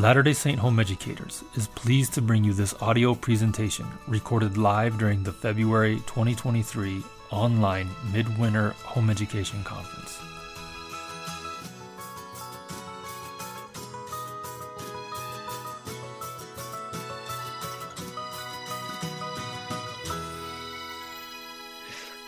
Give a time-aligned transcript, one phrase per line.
[0.00, 4.96] Latter day Saint Home Educators is pleased to bring you this audio presentation recorded live
[4.96, 10.18] during the February 2023 online Midwinter Home Education Conference.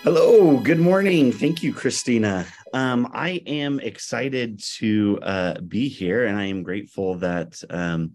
[0.03, 1.33] Hello, good morning.
[1.33, 2.47] Thank you, Christina.
[2.73, 8.15] Um, I am excited to uh, be here, and I am grateful that um,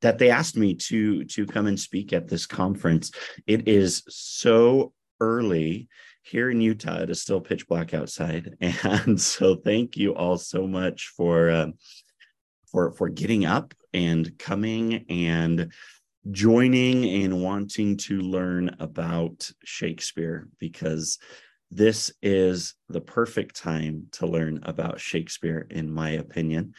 [0.00, 3.12] that they asked me to to come and speak at this conference.
[3.46, 5.88] It is so early
[6.22, 7.02] here in Utah.
[7.02, 11.68] It is still pitch black outside, and so thank you all so much for uh,
[12.70, 15.72] for for getting up and coming and
[16.30, 21.18] joining and wanting to learn about Shakespeare because
[21.74, 26.74] this is the perfect time to learn about Shakespeare, in my opinion.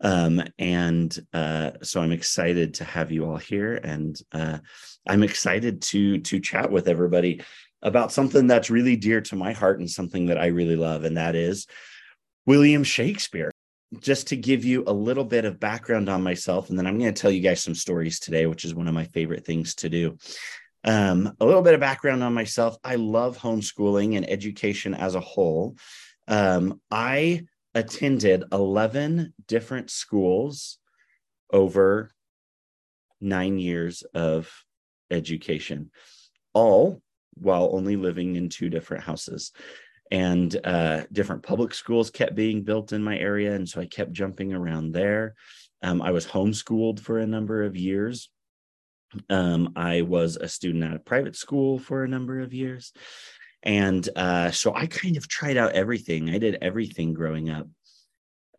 [0.00, 4.58] Um, and uh, so I'm excited to have you all here, and uh,
[5.06, 7.42] I'm excited to to chat with everybody
[7.82, 11.16] about something that's really dear to my heart and something that I really love, and
[11.16, 11.66] that is
[12.46, 13.50] William Shakespeare
[14.00, 17.12] just to give you a little bit of background on myself, and then I'm going
[17.12, 19.88] to tell you guys some stories today, which is one of my favorite things to
[19.88, 20.18] do.
[20.84, 22.76] Um, a little bit of background on myself.
[22.84, 25.76] I love homeschooling and education as a whole.
[26.28, 30.78] Um, I attended 11 different schools
[31.52, 32.10] over
[33.20, 34.50] nine years of
[35.10, 35.90] education,
[36.52, 37.02] all
[37.34, 39.52] while only living in two different houses
[40.10, 44.12] and uh, different public schools kept being built in my area and so i kept
[44.12, 45.34] jumping around there
[45.82, 48.30] um, i was homeschooled for a number of years
[49.30, 52.92] um, i was a student at a private school for a number of years.
[53.62, 56.30] And uh, so i kind of tried out everything.
[56.30, 57.66] I did everything growing up.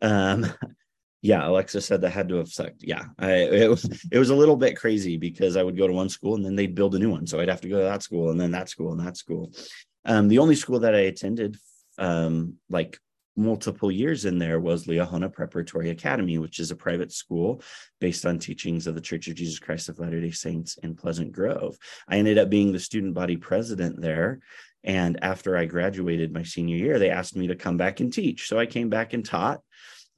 [0.02, 0.46] Um,
[1.22, 2.82] yeah alexa said that had to have sucked.
[2.82, 5.92] Yeah I, it was it was a little bit crazy because i would go to
[5.92, 7.26] one school and then they'd build a new one.
[7.26, 9.52] So i'd have to go to that school and then that school and that school.
[10.04, 11.58] Um, the only school that I attended,
[11.98, 12.98] um, like
[13.40, 17.62] multiple years in there, was Liahona Preparatory Academy, which is a private school
[18.00, 21.32] based on teachings of the Church of Jesus Christ of Latter day Saints in Pleasant
[21.32, 21.76] Grove.
[22.06, 24.40] I ended up being the student body president there.
[24.84, 28.48] And after I graduated my senior year, they asked me to come back and teach.
[28.48, 29.60] So I came back and taught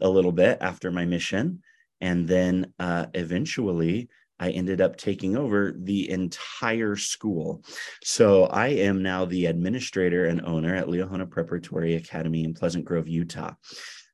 [0.00, 1.62] a little bit after my mission.
[2.00, 7.64] And then uh, eventually, I ended up taking over the entire school.
[8.02, 13.08] So I am now the administrator and owner at Liahona Preparatory Academy in Pleasant Grove,
[13.08, 13.54] Utah.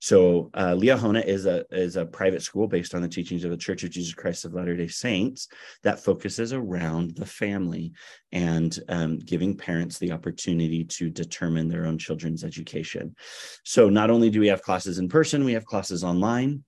[0.00, 3.56] So uh, Liahona is a is a private school based on the teachings of the
[3.56, 5.48] Church of Jesus Christ of Latter Day Saints
[5.82, 7.92] that focuses around the family
[8.30, 13.16] and um, giving parents the opportunity to determine their own children's education.
[13.64, 16.62] So not only do we have classes in person, we have classes online.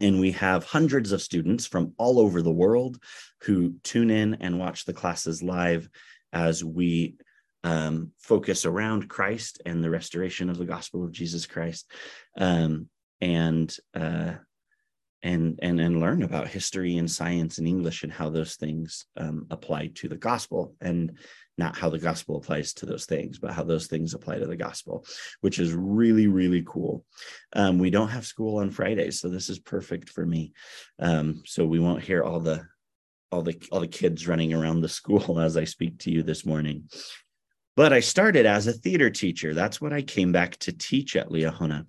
[0.00, 2.98] And we have hundreds of students from all over the world
[3.42, 5.88] who tune in and watch the classes live
[6.32, 7.16] as we
[7.64, 11.90] um, focus around Christ and the restoration of the gospel of Jesus Christ,
[12.38, 12.88] um,
[13.20, 14.34] and uh,
[15.26, 19.46] and and and learn about history and science and English and how those things um,
[19.50, 21.18] apply to the gospel and
[21.58, 24.56] not how the gospel applies to those things, but how those things apply to the
[24.56, 25.06] gospel,
[25.40, 27.04] which is really, really cool.
[27.54, 30.52] Um, we don't have school on Fridays, so this is perfect for me.
[30.98, 32.66] Um, so we won't hear all the
[33.32, 36.46] all the all the kids running around the school as I speak to you this
[36.46, 36.88] morning.
[37.74, 39.52] But I started as a theater teacher.
[39.52, 41.84] That's what I came back to teach at Liahona.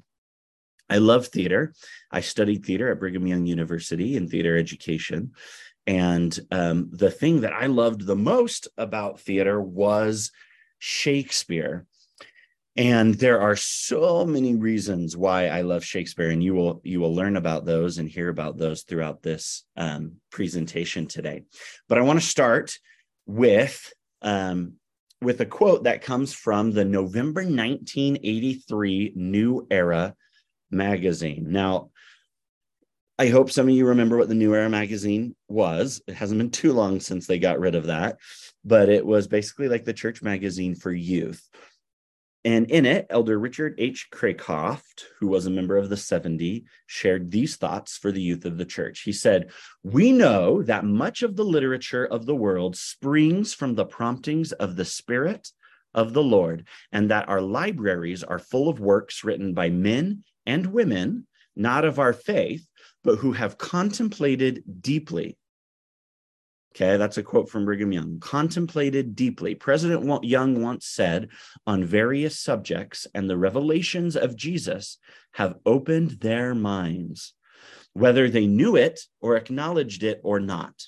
[0.89, 1.73] I love theater.
[2.11, 5.33] I studied theater at Brigham Young University in theater education.
[5.85, 10.31] And um, the thing that I loved the most about theater was
[10.79, 11.85] Shakespeare.
[12.75, 17.15] And there are so many reasons why I love Shakespeare, and you will you will
[17.15, 21.45] learn about those and hear about those throughout this um, presentation today.
[21.89, 22.77] But I want to start
[23.25, 24.73] with um,
[25.23, 30.13] with a quote that comes from the November 1983 New Era
[30.72, 31.47] magazine.
[31.49, 31.91] Now,
[33.19, 36.02] I hope some of you remember what the New Era magazine was.
[36.08, 38.17] It hasn't been too long since they got rid of that,
[38.64, 41.43] but it was basically like the church magazine for youth.
[42.46, 44.08] And in it, Elder Richard H.
[44.09, 48.58] Cracroft, who was a member of the 70, shared these thoughts for the youth of
[48.58, 49.02] the church.
[49.02, 49.49] He said,
[49.84, 54.75] We know that much of the literature of the world springs from the promptings of
[54.75, 55.49] the Spirit
[55.93, 60.73] of the Lord, and that our libraries are full of works written by men and
[60.73, 62.66] women, not of our faith,
[63.03, 65.38] but who have contemplated deeply.
[66.76, 68.20] Okay, that's a quote from Brigham Young.
[68.20, 69.55] Contemplated deeply.
[69.55, 71.29] President Young once said
[71.66, 74.99] on various subjects, and the revelations of Jesus
[75.34, 77.34] have opened their minds.
[77.97, 80.84] whether they knew it or acknowledged it or not.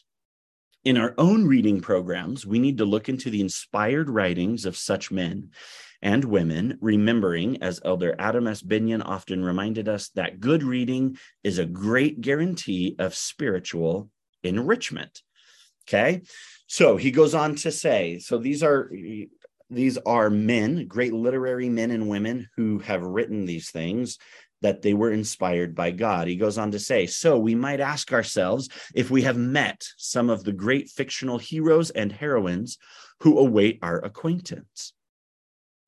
[0.83, 5.09] In our own reading programs, we need to look into the inspired writings of such
[5.11, 5.49] men
[6.01, 8.61] and women, remembering, as Elder Adam S.
[8.61, 14.09] Bennion often reminded us, that good reading is a great guarantee of spiritual
[14.43, 15.21] enrichment.
[15.87, 16.21] Okay.
[16.67, 18.91] So he goes on to say, so these are
[19.69, 24.17] these are men, great literary men and women who have written these things
[24.61, 26.27] that they were inspired by God.
[26.27, 30.29] He goes on to say, so we might ask ourselves if we have met some
[30.29, 32.77] of the great fictional heroes and heroines
[33.21, 34.93] who await our acquaintance.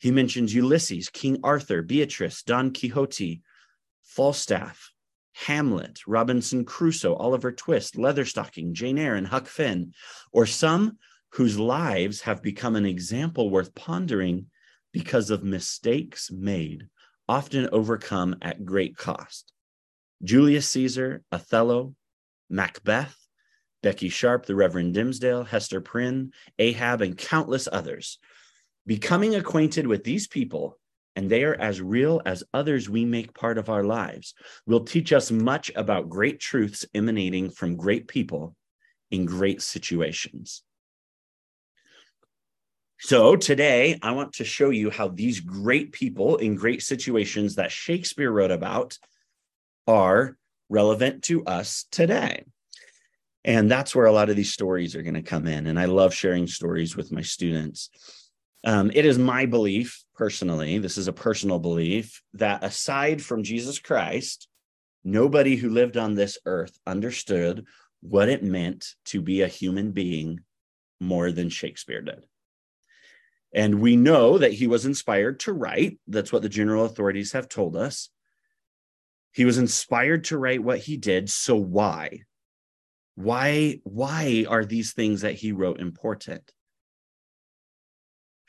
[0.01, 3.44] He mentions Ulysses, King Arthur, Beatrice, Don Quixote,
[4.01, 4.92] Falstaff,
[5.33, 9.94] Hamlet, Robinson Crusoe, Oliver Twist, Leatherstocking, Jane Eyre, and Huck Finn,
[10.31, 10.98] or some
[11.33, 14.48] whose lives have become an example worth pondering
[14.92, 16.88] because of mistakes made,
[17.30, 19.53] often overcome at great cost.
[20.24, 21.94] Julius Caesar, Othello,
[22.50, 23.15] Macbeth,
[23.83, 28.18] Becky Sharp, the Reverend Dimmesdale, Hester Prynne, Ahab, and countless others.
[28.85, 30.77] Becoming acquainted with these people,
[31.15, 34.33] and they are as real as others we make part of our lives,
[34.65, 38.55] will teach us much about great truths emanating from great people
[39.11, 40.63] in great situations.
[42.99, 47.71] So today, I want to show you how these great people in great situations that
[47.71, 48.97] Shakespeare wrote about
[49.87, 50.37] are
[50.69, 52.45] relevant to us today.
[53.43, 55.65] And that's where a lot of these stories are going to come in.
[55.65, 57.89] And I love sharing stories with my students.
[58.63, 63.79] Um, it is my belief, personally, this is a personal belief, that aside from Jesus
[63.79, 64.47] Christ,
[65.03, 67.65] nobody who lived on this earth understood
[68.01, 70.41] what it meant to be a human being
[70.99, 72.25] more than Shakespeare did.
[73.53, 75.99] And we know that he was inspired to write.
[76.07, 78.09] That's what the general authorities have told us.
[79.33, 81.29] He was inspired to write what he did.
[81.29, 82.21] So why?
[83.15, 86.51] Why why are these things that he wrote important?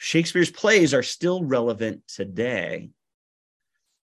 [0.05, 2.91] Shakespeare's plays are still relevant today.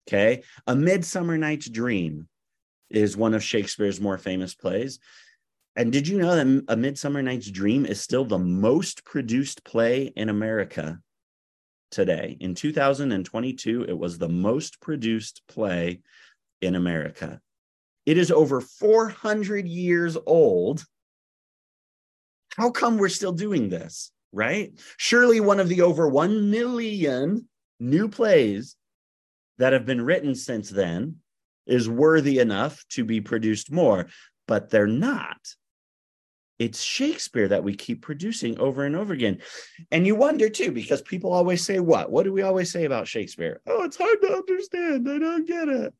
[0.06, 0.44] Okay?
[0.68, 2.28] A Midsummer Night's Dream
[2.88, 5.00] is one of Shakespeare's more famous plays.
[5.74, 10.12] And did you know that A Midsummer Night's Dream is still the most produced play
[10.14, 11.00] in America
[11.90, 12.36] today?
[12.38, 16.02] In 2022, it was the most produced play
[16.62, 17.40] in America.
[18.06, 20.84] It is over 400 years old.
[22.56, 24.12] How come we're still doing this?
[24.32, 24.72] Right?
[24.96, 27.48] Surely one of the over 1 million
[27.80, 28.76] new plays
[29.58, 31.16] that have been written since then
[31.66, 34.08] is worthy enough to be produced more,
[34.46, 35.38] but they're not
[36.58, 39.40] it's Shakespeare that we keep producing over and over again.
[39.90, 42.10] And you wonder too, because people always say, What?
[42.10, 43.60] What do we always say about Shakespeare?
[43.66, 45.08] Oh, it's hard to understand.
[45.08, 45.94] I don't get it.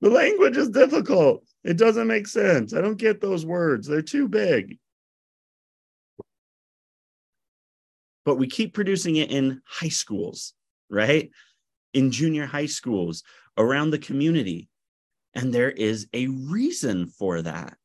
[0.00, 1.44] The language is difficult.
[1.62, 2.74] It doesn't make sense.
[2.74, 3.86] I don't get those words.
[3.86, 4.78] They're too big.
[8.30, 10.54] But we keep producing it in high schools,
[10.88, 11.32] right?
[11.94, 13.24] In junior high schools,
[13.58, 14.68] around the community.
[15.34, 17.76] And there is a reason for that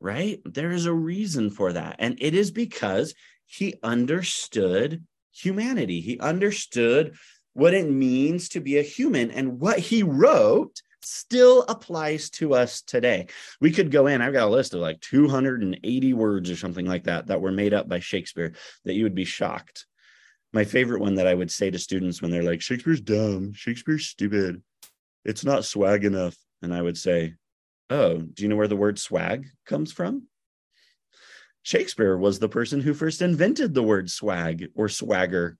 [0.00, 0.40] right?
[0.44, 1.96] There is a reason for that.
[1.98, 3.14] And it is because
[3.46, 6.02] he understood humanity.
[6.02, 7.16] He understood
[7.54, 9.30] what it means to be a human.
[9.30, 13.26] And what he wrote still applies to us today.
[13.60, 17.04] We could go in, I've got a list of like 280 words or something like
[17.04, 19.86] that that were made up by Shakespeare that you would be shocked.
[20.52, 24.06] My favorite one that I would say to students when they're like, Shakespeare's dumb, Shakespeare's
[24.06, 24.62] stupid,
[25.24, 26.36] it's not swag enough.
[26.62, 27.34] And I would say,
[27.90, 30.26] Oh, do you know where the word swag comes from?
[31.62, 35.58] Shakespeare was the person who first invented the word swag or swagger.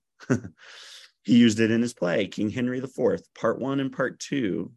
[1.23, 4.73] he used it in his play, King Henry IV, part one and part two.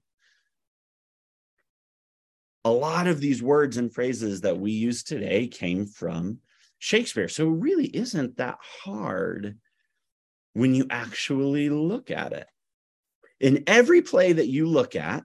[2.67, 6.39] A lot of these words and phrases that we use today came from
[6.79, 7.29] Shakespeare.
[7.29, 9.57] So it really isn't that hard
[10.51, 12.45] when you actually look at it.
[13.39, 15.23] In every play that you look at,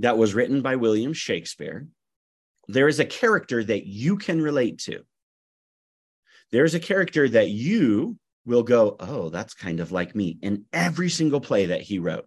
[0.00, 1.86] that was written by William Shakespeare,
[2.66, 5.04] there is a character that you can relate to.
[6.50, 10.38] There's a character that you will go, oh, that's kind of like me.
[10.42, 12.26] In every single play that he wrote,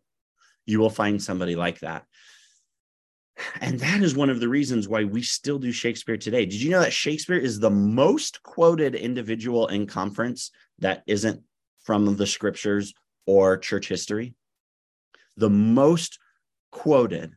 [0.65, 2.05] you will find somebody like that.
[3.61, 6.45] And that is one of the reasons why we still do Shakespeare today.
[6.45, 11.41] Did you know that Shakespeare is the most quoted individual in conference that isn't
[11.83, 12.93] from the scriptures
[13.25, 14.35] or church history?
[15.37, 16.19] The most
[16.71, 17.33] quoted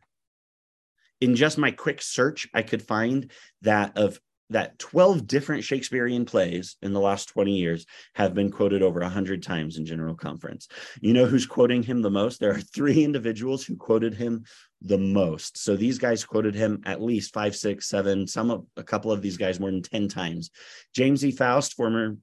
[1.21, 3.31] in just my quick search, I could find
[3.61, 4.19] that of
[4.51, 9.41] that 12 different Shakespearean plays in the last 20 years have been quoted over 100
[9.41, 10.67] times in General Conference.
[10.99, 12.39] You know who's quoting him the most?
[12.39, 14.43] There are three individuals who quoted him
[14.81, 15.57] the most.
[15.57, 19.21] So these guys quoted him at least five, six, seven, some of a couple of
[19.21, 20.51] these guys more than 10 times.
[20.93, 21.31] James E.
[21.31, 22.17] Faust, former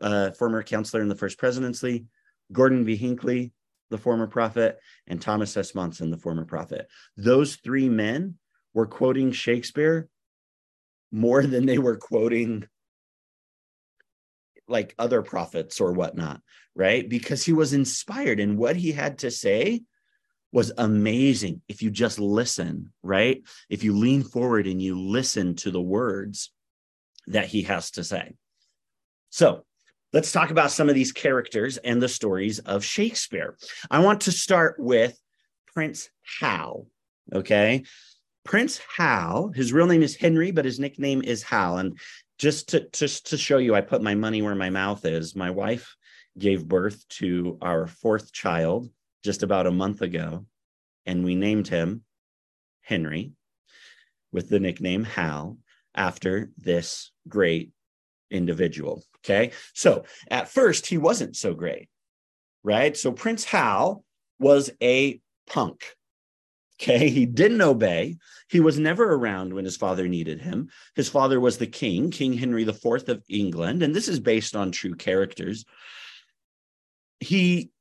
[0.00, 2.06] uh, former counselor in the first presidency,
[2.52, 2.96] Gordon B.
[2.96, 3.52] Hinckley,
[3.90, 5.74] the former prophet, and Thomas S.
[5.74, 6.88] Monson, the former prophet.
[7.16, 8.36] Those three men
[8.74, 10.08] were quoting Shakespeare
[11.10, 12.66] more than they were quoting
[14.66, 16.40] like other prophets or whatnot,
[16.74, 17.08] right?
[17.08, 19.82] Because he was inspired and what he had to say
[20.52, 23.42] was amazing if you just listen, right?
[23.68, 26.52] If you lean forward and you listen to the words
[27.26, 28.34] that he has to say.
[29.30, 29.64] So
[30.12, 33.56] let's talk about some of these characters and the stories of Shakespeare.
[33.90, 35.18] I want to start with
[35.74, 36.08] Prince
[36.40, 36.86] Hal.
[37.34, 37.84] Okay.
[38.48, 41.76] Prince Hal, his real name is Henry, but his nickname is Hal.
[41.76, 41.98] And
[42.38, 45.36] just to just to show you, I put my money where my mouth is.
[45.36, 45.94] My wife
[46.38, 48.88] gave birth to our fourth child
[49.22, 50.46] just about a month ago,
[51.04, 52.04] and we named him
[52.80, 53.32] Henry
[54.32, 55.58] with the nickname Hal
[55.94, 57.72] after this great
[58.30, 59.04] individual.
[59.18, 59.50] Okay.
[59.74, 61.90] So at first, he wasn't so great,
[62.64, 62.96] right?
[62.96, 64.04] So Prince Hal
[64.38, 65.97] was a punk.
[66.80, 67.08] Okay.
[67.08, 68.16] He didn't obey.
[68.48, 70.70] He was never around when his father needed him.
[70.94, 73.82] His father was the king, King Henry IV of England.
[73.82, 75.64] And this is based on true characters.
[77.20, 77.72] He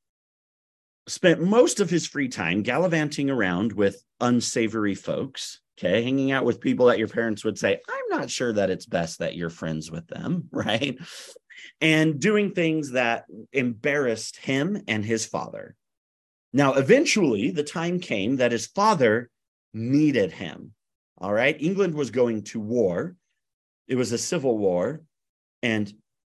[1.08, 6.60] spent most of his free time gallivanting around with unsavory folks okay hanging out with
[6.60, 9.90] people that your parents would say i'm not sure that it's best that you're friends
[9.90, 10.98] with them right
[11.82, 15.76] and doing things that embarrassed him and his father
[16.54, 19.30] now, eventually, the time came that his father
[19.74, 20.74] needed him.
[21.18, 21.60] All right.
[21.60, 23.16] England was going to war,
[23.88, 25.02] it was a civil war,
[25.64, 25.92] and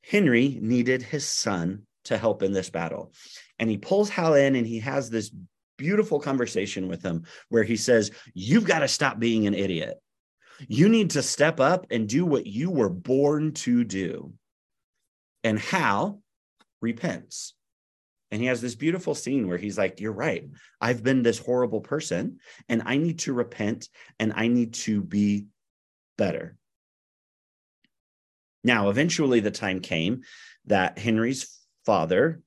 [0.04, 3.12] Henry needed his son to help in this battle.
[3.60, 5.32] And he pulls Hal in and he has this
[5.78, 9.98] beautiful conversation with him where he says, You've got to stop being an idiot.
[10.68, 14.34] You need to step up and do what you were born to do.
[15.44, 16.22] And Hal
[16.82, 17.54] repents.
[18.32, 20.46] And he has this beautiful scene where he's like, You're right.
[20.82, 25.48] I've been this horrible person and I need to repent and I need to be
[26.18, 26.58] better.
[28.64, 30.24] Now, eventually, the time came
[30.66, 32.42] that Henry's father,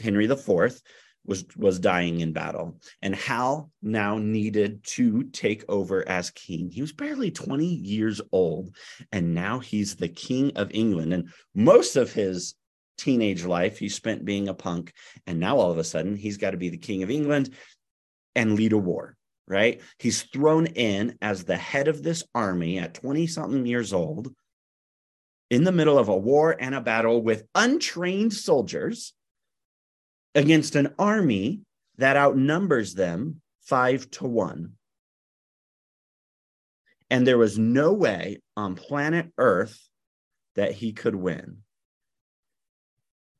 [0.00, 0.80] Henry IV,
[1.26, 2.80] was, was dying in battle.
[3.02, 6.70] And Hal now needed to take over as king.
[6.70, 8.74] He was barely 20 years old,
[9.12, 11.12] and now he's the king of England.
[11.12, 12.54] And most of his
[12.96, 14.92] teenage life he spent being a punk
[15.26, 17.54] and now all of a sudden he's got to be the king of england
[18.34, 19.16] and lead a war
[19.48, 19.80] right?
[19.98, 24.34] He's thrown in as the head of this army at 20 something years old
[25.50, 29.12] in the middle of a war and a battle with untrained soldiers
[30.34, 31.60] against an army
[31.98, 34.72] that outnumbers them 5 to 1
[37.08, 39.80] and there was no way on planet earth
[40.56, 41.58] that he could win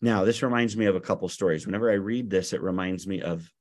[0.07, 1.67] now, this reminds me of a couple stories.
[1.67, 3.53] Whenever I read this, it reminds me of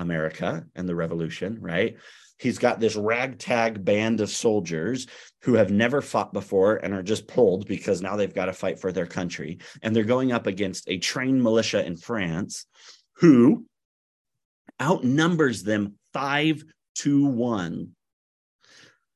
[0.00, 1.96] America and the revolution, right?
[2.40, 5.06] He's got this ragtag band of soldiers
[5.42, 8.80] who have never fought before and are just pulled because now they've got to fight
[8.80, 9.58] for their country.
[9.80, 12.66] And they're going up against a trained militia in France
[13.18, 13.66] who
[14.80, 16.64] outnumbers them five
[16.96, 17.90] to one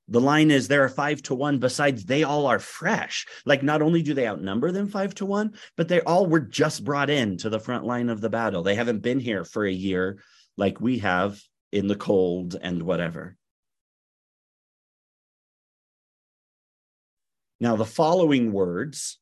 [0.08, 1.58] the line is there are five to one.
[1.58, 3.26] Besides they all are fresh.
[3.46, 6.84] Like not only do they outnumber them five to one but they all were just
[6.84, 8.62] brought in to the front line of the battle.
[8.62, 10.18] They haven't been here for a year
[10.56, 11.40] like we have
[11.72, 13.36] in the cold and whatever.
[17.60, 19.18] Now the following words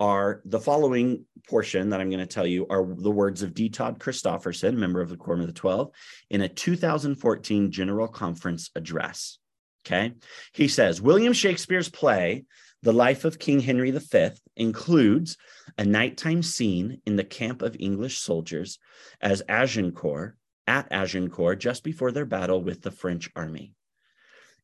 [0.00, 3.68] are the following portion that I'm going to tell you are the words of D.
[3.68, 5.90] Todd Christofferson, member of the Quorum of the Twelve,
[6.30, 9.38] in a 2014 General Conference address.
[9.86, 10.14] Okay.
[10.52, 12.44] He says William Shakespeare's play,
[12.82, 15.36] The Life of King Henry V, includes
[15.76, 18.78] a nighttime scene in the camp of English soldiers
[19.20, 23.74] as Agincourt, at Agincourt, just before their battle with the French army.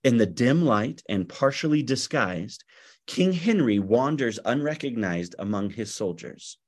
[0.04, 2.62] In the dim light and partially disguised,
[3.06, 6.58] King Henry wanders unrecognized among his soldiers.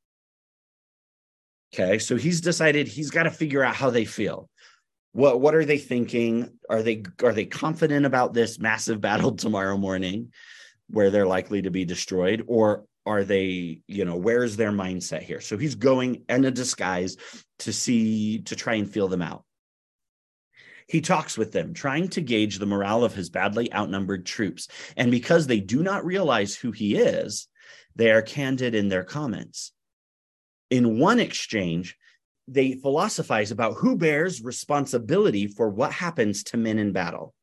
[1.74, 4.48] Okay, so he's decided he's got to figure out how they feel.
[5.12, 6.50] What what are they thinking?
[6.70, 10.32] Are they are they confident about this massive battle tomorrow morning
[10.88, 15.40] where they're likely to be destroyed or are they, you know, where's their mindset here?
[15.40, 17.16] So he's going in a disguise
[17.60, 19.44] to see to try and feel them out.
[20.88, 24.68] He talks with them, trying to gauge the morale of his badly outnumbered troops.
[24.96, 27.46] And because they do not realize who he is,
[27.94, 29.72] they are candid in their comments.
[30.70, 31.96] In one exchange,
[32.46, 37.34] they philosophize about who bears responsibility for what happens to men in battle.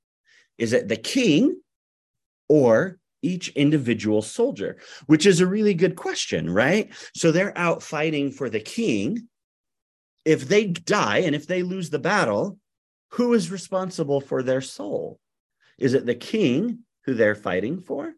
[0.58, 1.62] Is it the king
[2.50, 4.78] or each individual soldier?
[5.06, 6.92] Which is a really good question, right?
[7.16, 9.28] So they're out fighting for the king.
[10.24, 12.58] If they die and if they lose the battle,
[13.15, 15.19] who is responsible for their soul?
[15.77, 18.13] Is it the king who they're fighting for?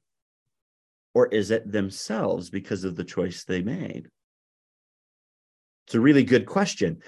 [1.13, 4.07] Or is it themselves because of the choice they made?
[5.85, 7.01] It's a really good question.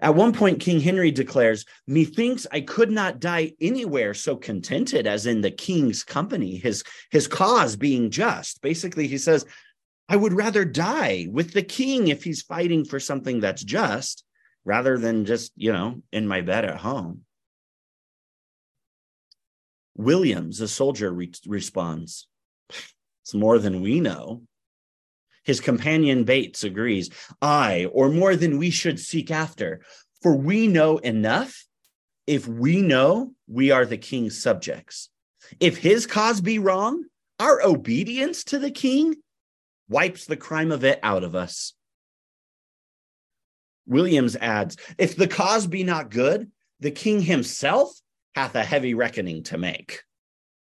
[0.00, 5.26] At one point, King Henry declares, Methinks I could not die anywhere so contented as
[5.26, 8.62] in the king's company, his, his cause being just.
[8.62, 9.44] Basically, he says,
[10.08, 14.24] I would rather die with the king if he's fighting for something that's just
[14.64, 17.23] rather than just, you know, in my bed at home.
[19.96, 22.26] Williams, a soldier, re- responds,
[23.22, 24.42] It's more than we know.
[25.44, 27.10] His companion Bates agrees,
[27.40, 29.82] I, or more than we should seek after,
[30.22, 31.64] for we know enough
[32.26, 35.10] if we know we are the king's subjects.
[35.60, 37.04] If his cause be wrong,
[37.38, 39.16] our obedience to the king
[39.88, 41.74] wipes the crime of it out of us.
[43.86, 47.92] Williams adds, if the cause be not good, the king himself
[48.34, 50.02] hath a heavy reckoning to make.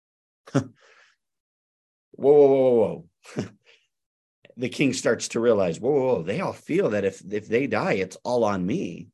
[0.53, 0.63] whoa,
[2.17, 3.05] whoa, whoa,
[3.37, 3.45] whoa.
[4.57, 7.67] the king starts to realize, whoa, whoa, whoa, they all feel that if if they
[7.67, 9.09] die, it's all on me.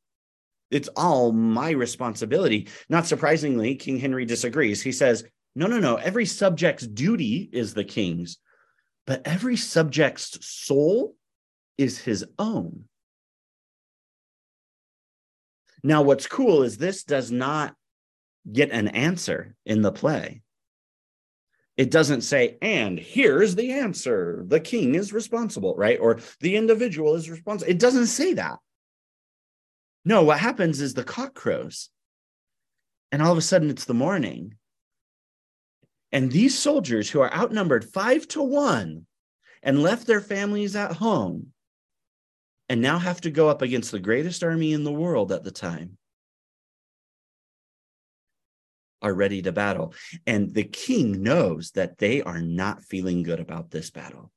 [0.71, 2.67] It's all my responsibility.
[2.89, 4.81] Not surprisingly, King Henry disagrees.
[4.81, 5.23] He says,
[5.55, 5.95] no, no, no.
[5.95, 8.39] Every subject's duty is the king's,
[9.05, 11.15] but every subject's soul
[11.77, 12.85] is his own.
[15.83, 17.75] Now, what's cool is this does not
[18.51, 20.41] get an answer in the play.
[21.77, 24.43] It doesn't say, and here's the answer.
[24.47, 25.99] The king is responsible, right?
[25.99, 27.69] Or the individual is responsible.
[27.69, 28.59] It doesn't say that.
[30.05, 31.89] No, what happens is the cock crows.
[33.11, 34.55] And all of a sudden it's the morning.
[36.11, 39.05] And these soldiers who are outnumbered five to one
[39.61, 41.47] and left their families at home
[42.69, 45.51] and now have to go up against the greatest army in the world at the
[45.51, 45.97] time
[49.05, 49.93] are ready to battle.
[50.25, 54.31] And the king knows that they are not feeling good about this battle.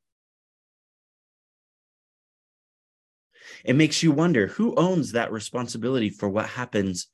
[3.64, 7.07] It makes you wonder who owns that responsibility for what happens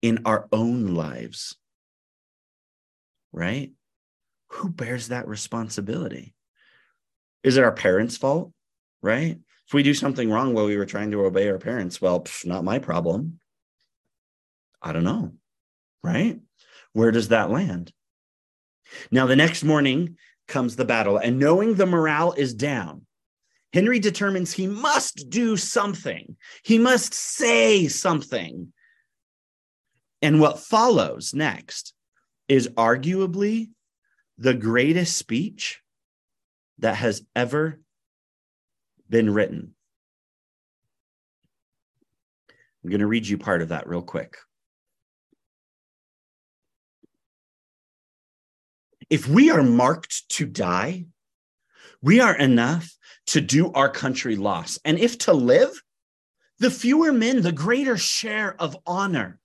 [0.00, 1.56] in our own lives,
[3.32, 3.72] right?
[4.52, 6.34] Who bears that responsibility?
[7.42, 8.52] Is it our parents' fault,
[9.02, 9.38] right?
[9.66, 12.46] If we do something wrong while we were trying to obey our parents, well, pff,
[12.46, 13.40] not my problem.
[14.80, 15.32] I don't know
[16.02, 16.40] right?
[16.92, 17.92] Where does that land?
[19.10, 20.16] Now, the next morning
[20.48, 23.06] comes the battle, and knowing the morale is down,
[23.72, 26.36] Henry determines he must do something.
[26.64, 28.72] He must say something.
[30.22, 31.92] And what follows next
[32.48, 33.70] is arguably
[34.38, 35.80] the greatest speech
[36.78, 37.80] that has ever
[39.08, 39.74] been written.
[42.82, 44.36] I'm going to read you part of that real quick.
[49.08, 51.06] If we are marked to die,
[52.02, 52.96] we are enough
[53.28, 54.78] to do our country loss.
[54.84, 55.82] And if to live,
[56.58, 59.38] the fewer men, the greater share of honor.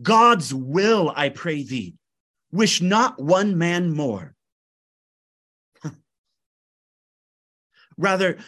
[0.00, 1.94] God's will, I pray thee,
[2.52, 4.34] wish not one man more.
[7.96, 8.38] Rather,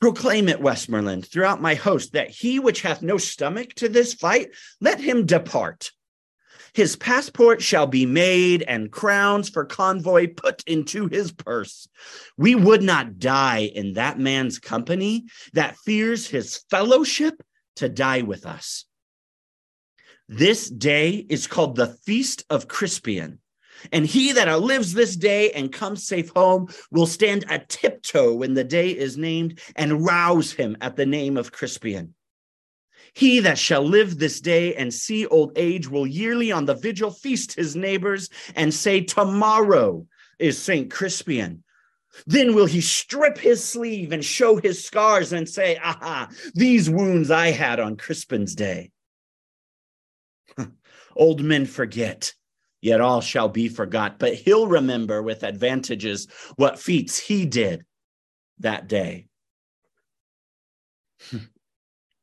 [0.00, 4.50] proclaim it, Westmoreland, throughout my host, that he which hath no stomach to this fight,
[4.80, 5.90] let him depart.
[6.74, 11.88] His passport shall be made and crowns for convoy put into his purse.
[12.36, 17.40] We would not die in that man's company that fears his fellowship
[17.76, 18.86] to die with us.
[20.28, 23.38] This day is called the Feast of Crispian.
[23.92, 28.54] And he that outlives this day and comes safe home will stand a tiptoe when
[28.54, 32.14] the day is named and rouse him at the name of Crispian.
[33.14, 37.12] He that shall live this day and see old age will yearly on the vigil
[37.12, 40.06] feast his neighbors and say, Tomorrow
[40.40, 40.90] is St.
[40.90, 41.60] Crispian.
[42.26, 47.30] Then will he strip his sleeve and show his scars and say, Aha, these wounds
[47.30, 48.90] I had on Crispin's day.
[51.16, 52.32] Old men forget,
[52.80, 57.84] yet all shall be forgot, but he'll remember with advantages what feats he did
[58.58, 59.26] that day.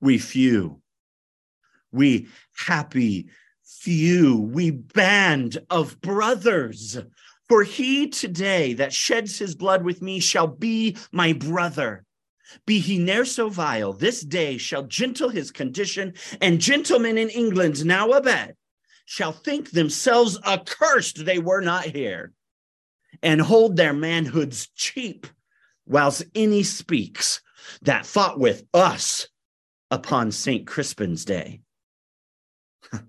[0.01, 0.80] we few
[1.91, 3.29] we happy
[3.63, 6.99] few, we band of brothers.
[7.49, 12.05] For he today that sheds his blood with me shall be my brother.
[12.65, 17.85] Be he ne'er so vile, this day shall gentle his condition, and gentlemen in England
[17.85, 18.55] now abed
[19.05, 22.33] shall think themselves accursed they were not here,
[23.21, 25.27] and hold their manhoods cheap,
[25.85, 27.41] whilst any speaks
[27.81, 29.27] that fought with us
[29.89, 30.65] upon St.
[30.65, 31.61] Crispin's day.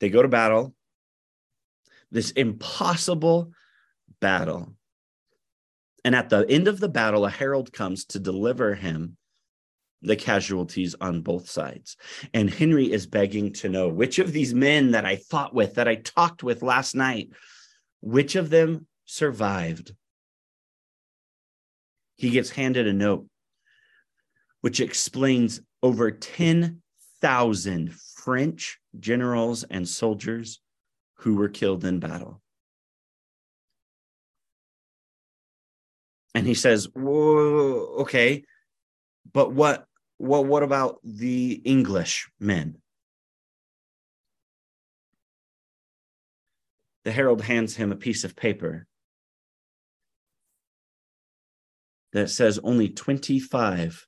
[0.00, 0.74] they go to battle,
[2.10, 3.52] this impossible
[4.20, 4.74] battle.
[6.04, 9.16] And at the end of the battle, a herald comes to deliver him
[10.02, 11.96] the casualties on both sides.
[12.34, 15.88] And Henry is begging to know which of these men that I fought with, that
[15.88, 17.30] I talked with last night,
[18.00, 19.94] which of them survived?
[22.16, 23.26] He gets handed a note
[24.62, 30.60] which explains over 10,000 French generals and soldiers
[31.18, 32.40] who were killed in battle.
[36.34, 38.44] And he says, Whoa, okay,
[39.32, 39.84] but what
[40.16, 42.78] what what about the English men?
[47.04, 48.86] The herald hands him a piece of paper
[52.12, 54.06] that says only 25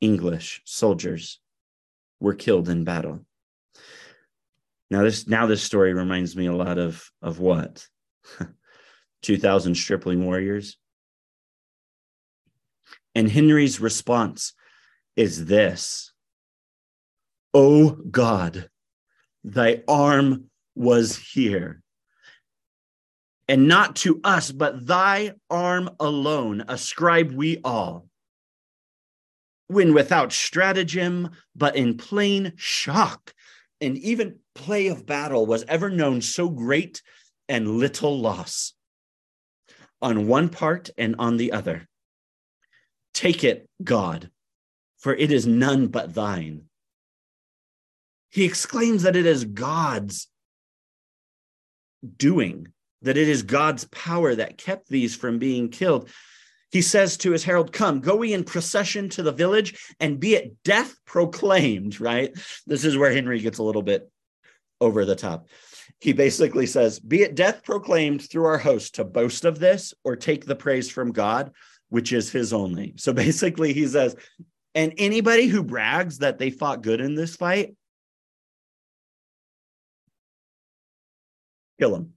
[0.00, 1.40] English soldiers
[2.20, 3.24] were killed in battle.
[4.90, 7.86] Now this now this story reminds me a lot of of what?
[9.22, 10.76] 2000 stripling warriors.
[13.14, 14.54] And Henry's response
[15.16, 16.12] is this
[17.52, 18.68] O God,
[19.44, 21.82] thy arm was here.
[23.48, 28.09] And not to us, but thy arm alone ascribe we all.
[29.70, 33.32] When without stratagem, but in plain shock,
[33.80, 37.02] and even play of battle was ever known so great
[37.48, 38.74] and little loss
[40.02, 41.86] on one part and on the other.
[43.14, 44.32] Take it, God,
[44.98, 46.62] for it is none but thine.
[48.28, 50.28] He exclaims that it is God's
[52.16, 56.10] doing, that it is God's power that kept these from being killed.
[56.70, 60.34] He says to his herald, Come, go we in procession to the village and be
[60.34, 62.32] it death proclaimed, right?
[62.66, 64.10] This is where Henry gets a little bit
[64.80, 65.48] over the top.
[66.00, 70.16] He basically says, Be it death proclaimed through our host to boast of this or
[70.16, 71.52] take the praise from God,
[71.88, 72.94] which is his only.
[72.98, 74.14] So basically, he says,
[74.74, 77.74] And anybody who brags that they fought good in this fight,
[81.80, 82.14] kill them.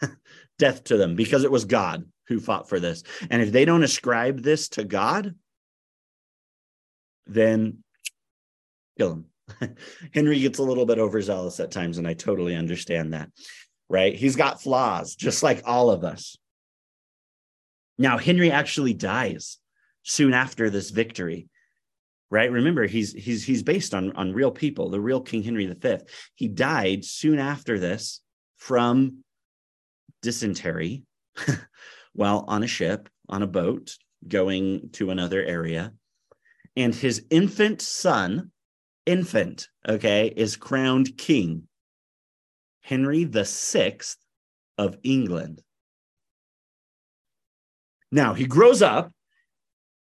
[0.58, 3.02] death to them because it was God who fought for this.
[3.30, 5.34] And if they don't ascribe this to God,
[7.26, 7.78] then
[8.98, 9.12] kill
[9.60, 9.76] him.
[10.14, 13.30] Henry gets a little bit overzealous at times, and I totally understand that,
[13.88, 14.14] right?
[14.14, 16.36] He's got flaws, just like all of us.
[17.98, 19.58] Now, Henry actually dies
[20.02, 21.48] soon after this victory,
[22.30, 22.50] right?
[22.50, 25.96] Remember, he's he's he's based on on real people, the real King Henry V.
[26.34, 28.20] He died soon after this
[28.56, 29.24] from
[30.22, 31.04] dysentery
[32.16, 35.92] while on a ship, on a boat, going to another area.
[36.76, 38.50] And his infant son,
[39.04, 41.68] infant, okay, is crowned king,
[42.80, 44.18] Henry the Sixth
[44.78, 45.62] of England.
[48.10, 49.12] Now he grows up,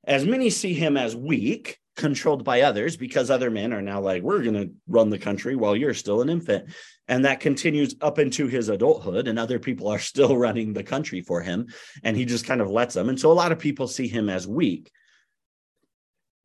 [0.05, 4.23] as many see him as weak, controlled by others, because other men are now like,
[4.23, 6.69] we're going to run the country while you're still an infant.
[7.07, 11.21] And that continues up into his adulthood, and other people are still running the country
[11.21, 11.67] for him.
[12.03, 13.09] And he just kind of lets them.
[13.09, 14.89] And so a lot of people see him as weak.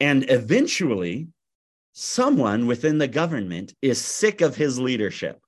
[0.00, 1.28] And eventually,
[1.92, 5.40] someone within the government is sick of his leadership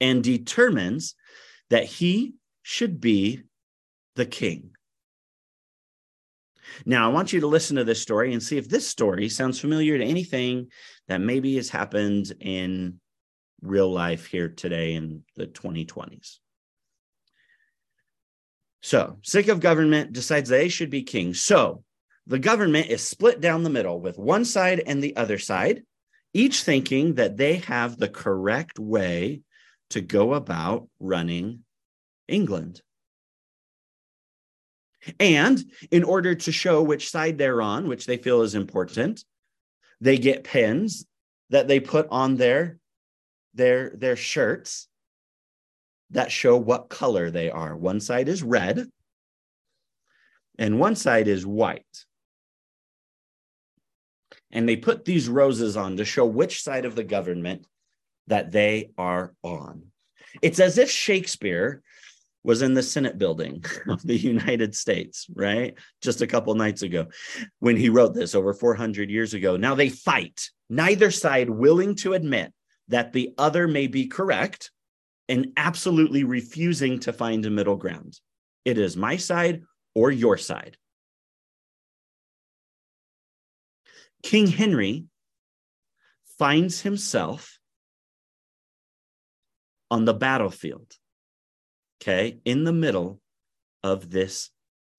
[0.00, 1.14] and determines
[1.70, 3.42] that he should be
[4.16, 4.72] the king.
[6.84, 9.60] Now, I want you to listen to this story and see if this story sounds
[9.60, 10.68] familiar to anything
[11.08, 13.00] that maybe has happened in
[13.62, 16.38] real life here today in the 2020s.
[18.80, 21.34] So, sick of government, decides they should be king.
[21.34, 21.82] So,
[22.26, 25.82] the government is split down the middle with one side and the other side,
[26.34, 29.40] each thinking that they have the correct way
[29.90, 31.64] to go about running
[32.28, 32.82] England.
[35.18, 39.24] And in order to show which side they're on, which they feel is important,
[40.00, 41.06] they get pins
[41.50, 42.78] that they put on their
[43.54, 44.88] their their shirts
[46.10, 47.76] that show what color they are.
[47.76, 48.86] One side is red
[50.58, 51.84] and one side is white.
[54.50, 57.66] and they put these roses on to show which side of the government
[58.26, 59.84] that they are on.
[60.42, 61.82] It's as if Shakespeare
[62.48, 65.74] was in the Senate building of the United States, right?
[66.00, 67.08] Just a couple nights ago
[67.58, 69.58] when he wrote this over 400 years ago.
[69.58, 72.54] Now they fight, neither side willing to admit
[72.88, 74.70] that the other may be correct
[75.28, 78.18] and absolutely refusing to find a middle ground.
[78.64, 80.78] It is my side or your side.
[84.22, 85.04] King Henry
[86.38, 87.58] finds himself
[89.90, 90.94] on the battlefield,
[92.00, 93.20] okay, in the middle
[93.82, 94.50] of this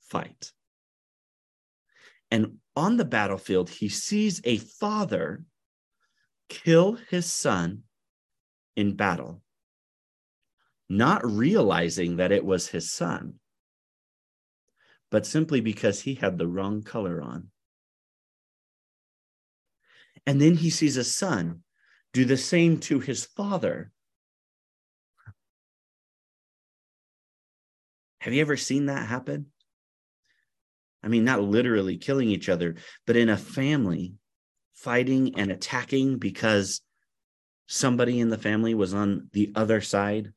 [0.02, 0.52] fight.
[2.32, 5.44] And on the battlefield, he sees a father
[6.48, 7.84] kill his son
[8.76, 9.42] in battle,
[10.90, 13.36] not realizing that it was his son,
[15.12, 17.50] but simply because he had the wrong color on.
[20.26, 21.64] And then he sees a son
[22.14, 23.92] do the same to his father.
[28.20, 29.48] Have you ever seen that happen?
[31.02, 32.76] I mean, not literally killing each other,
[33.08, 34.16] but in a family,
[34.74, 36.82] fighting and attacking because
[37.68, 40.34] somebody in the family was on the other side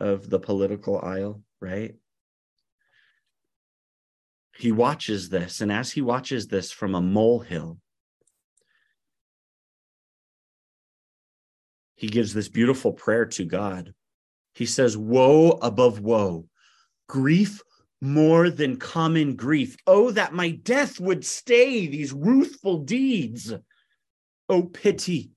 [0.00, 1.94] of the political aisle, right?
[4.56, 7.78] He watches this, and as he watches this from a molehill,
[11.94, 13.92] he gives this beautiful prayer to God.
[14.54, 16.46] He says, Woe above woe,
[17.08, 17.62] grief
[18.00, 19.76] more than common grief.
[19.86, 23.52] Oh, that my death would stay these ruthful deeds.
[24.48, 25.30] Oh, pity,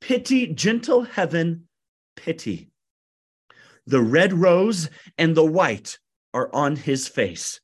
[0.00, 1.68] pity, gentle heaven,
[2.16, 2.70] pity.
[3.86, 5.98] The red rose and the white
[6.32, 7.60] are on his face.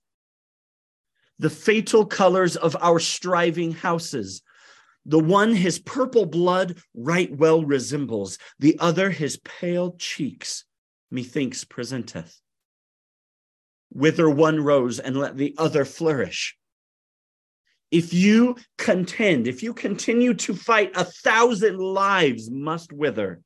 [1.38, 4.42] The fatal colors of our striving houses
[5.06, 10.64] the one his purple blood right well resembles, the other his pale cheeks,
[11.10, 12.40] methinks presenteth.
[13.92, 16.56] Wither one rose and let the other flourish.
[17.90, 23.40] If you contend, if you continue to fight, a thousand lives must wither.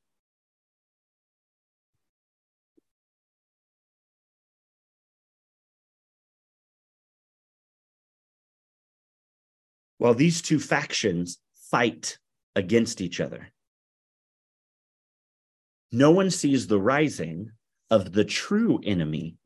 [9.97, 11.39] While these two factions
[11.71, 12.19] fight
[12.55, 13.51] against each other.
[15.91, 17.51] No one sees the rising
[17.89, 19.37] of the true enemy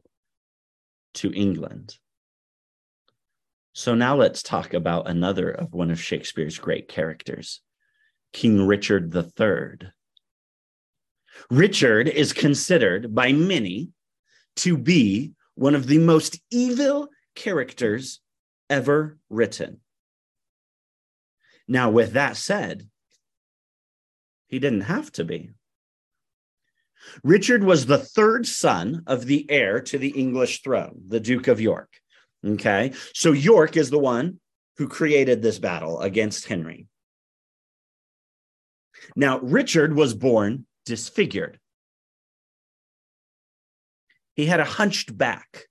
[1.16, 1.98] to England.
[3.74, 7.62] So now let's talk about another of one of Shakespeare's great characters,
[8.34, 9.92] King Richard III.
[11.50, 13.90] Richard is considered by many
[14.58, 18.20] to be one of the most evil characters
[18.70, 19.80] ever written.
[21.68, 22.90] Now, with that said,
[24.48, 25.52] he didn't have to be.
[27.24, 31.62] Richard was the third son of the heir to the English throne, the Duke of
[31.62, 31.90] York.
[32.46, 32.94] Okay.
[33.14, 34.40] So York is the one
[34.78, 36.88] who created this battle against Henry.
[39.16, 41.60] Now, Richard was born disfigured.
[44.36, 45.66] He had a hunched back.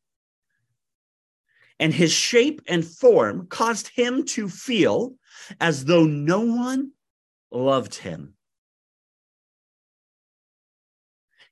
[1.80, 5.14] And his shape and form caused him to feel
[5.60, 6.90] as though no one
[7.50, 8.34] loved him.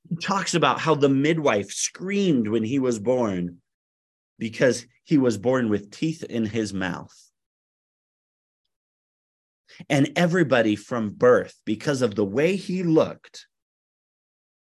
[0.09, 3.59] He talks about how the midwife screamed when he was born
[4.39, 7.15] because he was born with teeth in his mouth.
[9.89, 13.47] And everybody from birth, because of the way he looked,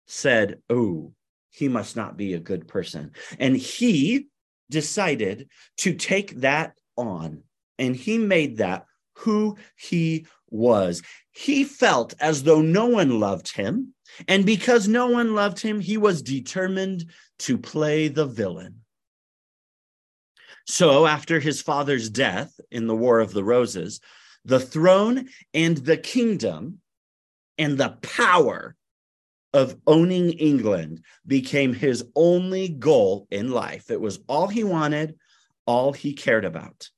[0.07, 1.13] said, Oh,
[1.51, 3.11] he must not be a good person.
[3.37, 4.27] And he
[4.69, 7.43] decided to take that on.
[7.77, 8.85] And he made that
[9.19, 11.01] who he was.
[11.31, 13.93] He felt as though no one loved him.
[14.27, 17.05] And because no one loved him, he was determined
[17.39, 18.81] to play the villain.
[20.65, 24.01] So, after his father's death in the War of the Roses,
[24.45, 26.79] the throne and the kingdom
[27.57, 28.75] and the power
[29.53, 33.89] of owning England became his only goal in life.
[33.89, 35.17] It was all he wanted,
[35.65, 36.89] all he cared about.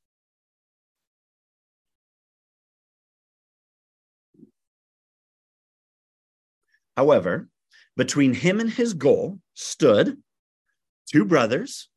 [6.96, 7.50] However,
[7.96, 10.22] between him and his goal stood
[11.12, 11.90] two brothers,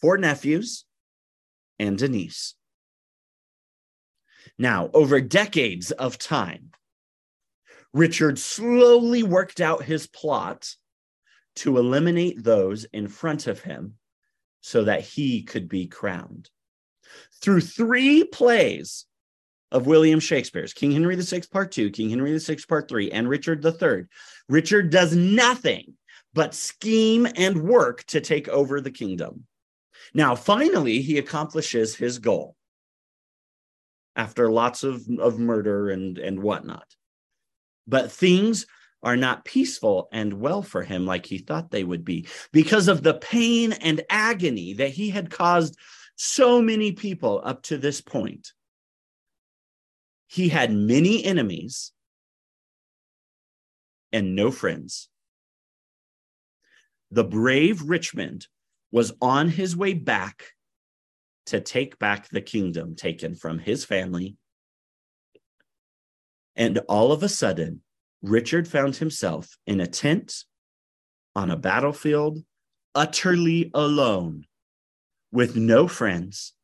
[0.00, 0.84] four nephews,
[1.78, 2.54] and a niece.
[4.58, 6.70] Now, over decades of time,
[7.92, 10.74] Richard slowly worked out his plot
[11.56, 13.94] to eliminate those in front of him
[14.60, 16.48] so that he could be crowned.
[17.42, 19.06] Through three plays
[19.72, 23.64] of William Shakespeare's King Henry VI, Part Two, King Henry VI, Part Three, and Richard
[23.64, 24.04] III,
[24.48, 25.94] Richard does nothing
[26.34, 29.46] but scheme and work to take over the kingdom.
[30.14, 32.56] Now, finally, he accomplishes his goal
[34.14, 36.86] after lots of, of murder and, and whatnot.
[37.86, 38.66] But things
[39.02, 43.02] are not peaceful and well for him like he thought they would be because of
[43.02, 45.76] the pain and agony that he had caused
[46.14, 48.52] so many people up to this point.
[50.32, 51.92] He had many enemies
[54.14, 55.10] and no friends.
[57.10, 58.46] The brave Richmond
[58.90, 60.54] was on his way back
[61.46, 64.38] to take back the kingdom taken from his family.
[66.56, 67.82] And all of a sudden,
[68.22, 70.44] Richard found himself in a tent
[71.36, 72.42] on a battlefield,
[72.94, 74.46] utterly alone,
[75.30, 76.54] with no friends,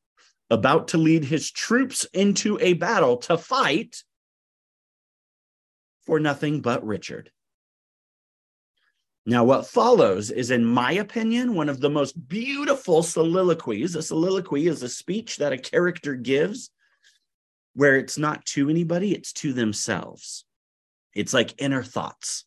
[0.50, 4.02] about to lead his troops into a battle to fight
[6.06, 7.30] for nothing but Richard.
[9.26, 13.94] Now, what follows is, in my opinion, one of the most beautiful soliloquies.
[13.94, 16.70] A soliloquy is a speech that a character gives
[17.74, 20.46] where it's not to anybody, it's to themselves.
[21.14, 22.46] It's like inner thoughts.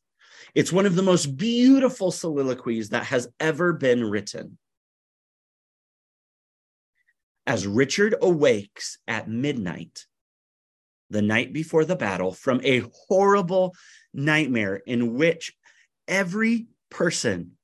[0.55, 4.57] It's one of the most beautiful soliloquies that has ever been written.
[7.45, 10.05] As Richard awakes at midnight,
[11.09, 13.75] the night before the battle, from a horrible
[14.13, 15.53] nightmare in which
[16.07, 17.57] every person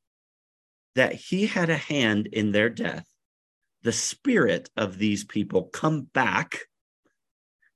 [0.95, 3.07] that he had a hand in their death,
[3.83, 6.61] the spirit of these people come back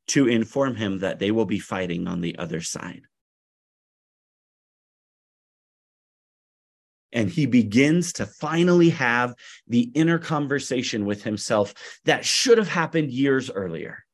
[0.08, 3.04] to inform him that they will be fighting on the other side.
[7.14, 9.36] And he begins to finally have
[9.68, 11.74] the inner conversation with himself
[12.06, 14.06] that should have happened years earlier.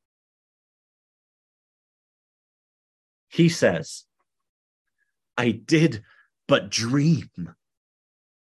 [3.29, 4.05] He says,
[5.37, 6.03] I did
[6.47, 7.29] but dream.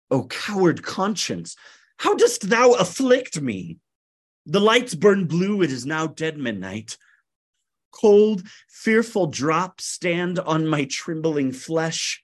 [0.09, 1.55] O coward conscience,
[1.97, 3.77] how dost thou afflict me?
[4.45, 6.97] The lights burn blue, it is now dead midnight.
[7.91, 12.23] Cold, fearful drops stand on my trembling flesh.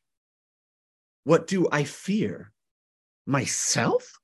[1.23, 2.51] What do I fear?
[3.25, 4.19] Myself?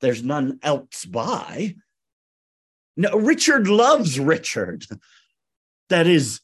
[0.00, 1.74] There's none else by.
[2.96, 4.84] No, Richard loves Richard.
[5.88, 6.40] That is,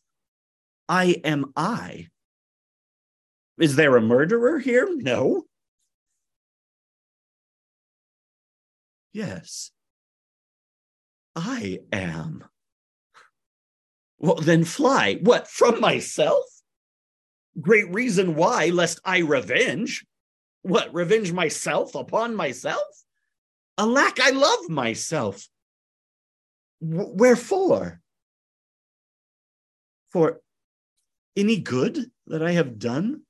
[0.88, 2.09] I am I.
[3.59, 4.88] Is there a murderer here?
[4.90, 5.44] No.
[9.12, 9.70] Yes,
[11.37, 12.44] I am.
[14.18, 15.18] Well, then fly.
[15.22, 16.44] What, from myself?
[17.60, 20.04] Great reason why, lest I revenge.
[20.62, 22.82] What, revenge myself upon myself?
[23.78, 25.46] Alack, I love myself.
[26.80, 28.00] W- wherefore?
[30.10, 30.40] For
[31.36, 33.22] any good that I have done?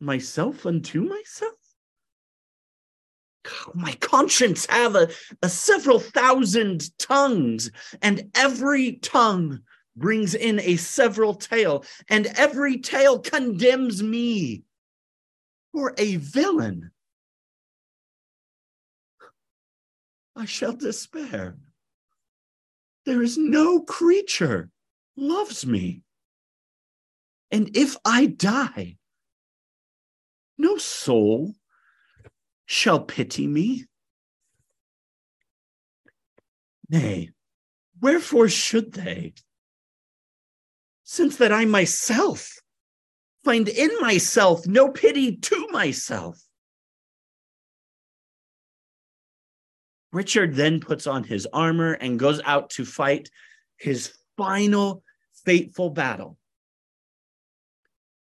[0.00, 1.54] myself unto myself?
[3.74, 5.08] My conscience have a,
[5.42, 7.70] a several thousand tongues,
[8.02, 9.60] and every tongue
[9.96, 14.64] brings in a several tale, and every tale condemns me
[15.72, 16.90] for a villain.
[20.36, 21.56] I shall despair.
[23.06, 24.70] There is no creature
[25.16, 26.02] loves me.
[27.50, 28.98] And if I die,
[30.58, 31.54] no soul
[32.66, 33.86] shall pity me.
[36.88, 37.30] Nay,
[38.00, 39.34] wherefore should they?
[41.08, 42.52] Since that I myself
[43.44, 46.42] find in myself no pity to myself.
[50.12, 53.30] Richard then puts on his armor and goes out to fight
[53.76, 55.04] his final
[55.44, 56.38] fateful battle.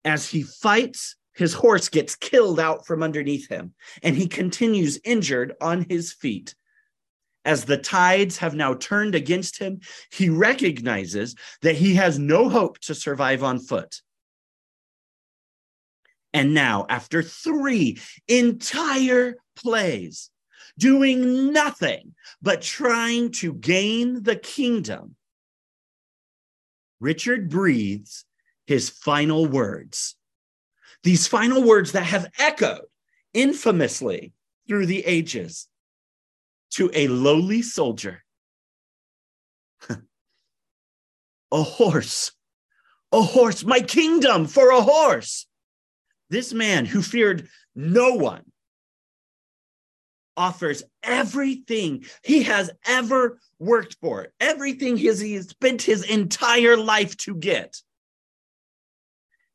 [0.03, 5.53] As he fights his horse gets killed out from underneath him, and he continues injured
[5.61, 6.55] on his feet.
[7.43, 12.79] As the tides have now turned against him, he recognizes that he has no hope
[12.79, 14.01] to survive on foot.
[16.33, 20.29] And now, after three entire plays,
[20.77, 25.15] doing nothing but trying to gain the kingdom,
[26.99, 28.25] Richard breathes
[28.65, 30.15] his final words
[31.03, 32.85] these final words that have echoed
[33.33, 34.33] infamously
[34.67, 35.67] through the ages
[36.71, 38.23] to a lowly soldier.
[39.89, 42.31] a horse,
[43.11, 45.47] a horse, my kingdom for a horse.
[46.29, 48.43] This man who feared no one
[50.37, 57.35] offers everything he has ever worked for, everything he has spent his entire life to
[57.35, 57.81] get.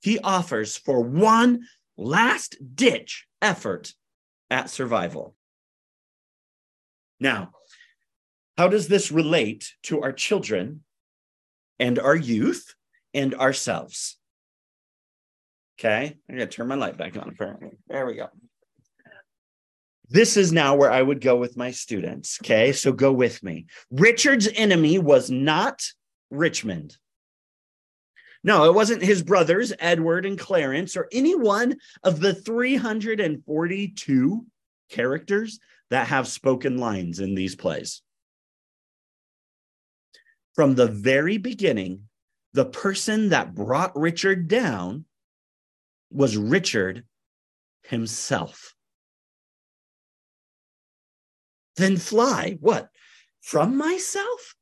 [0.00, 3.94] He offers for one last ditch effort
[4.50, 5.35] at survival.
[7.18, 7.52] Now,
[8.56, 10.82] how does this relate to our children
[11.78, 12.74] and our youth
[13.12, 14.16] and ourselves?
[15.78, 17.72] Okay, I'm to turn my light back on, apparently.
[17.88, 18.28] There we go.
[20.08, 22.38] This is now where I would go with my students.
[22.42, 23.66] Okay, so go with me.
[23.90, 25.82] Richard's enemy was not
[26.30, 26.96] Richmond.
[28.44, 34.46] No, it wasn't his brothers, Edward and Clarence, or any one of the 342
[34.88, 35.58] characters
[35.90, 38.02] that have spoken lines in these plays.
[40.54, 42.08] From the very beginning,
[42.54, 45.04] the person that brought Richard down
[46.10, 47.04] was Richard
[47.82, 48.74] himself.
[51.76, 52.88] Then fly, what?
[53.42, 54.54] From myself?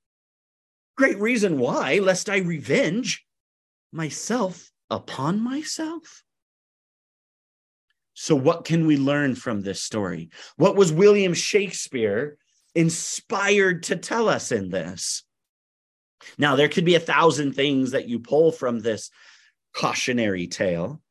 [0.97, 3.25] Great reason why, lest I revenge
[3.93, 6.24] myself upon myself.
[8.15, 10.31] So, what can we learn from this story?
[10.57, 12.39] What was William Shakespeare
[12.75, 15.25] inspired to tell us in this?
[16.39, 19.11] Now, there could be a thousand things that you pull from this
[19.75, 21.03] cautionary tale.